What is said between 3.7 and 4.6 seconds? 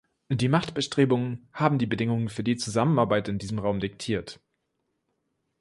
diktiert.